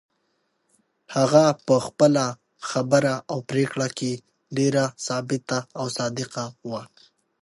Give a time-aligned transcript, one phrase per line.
[1.15, 2.25] هغه په خپله
[2.69, 4.11] خبره او پرېکړه کې
[4.57, 6.83] ډېره ثابته او صادقه وه.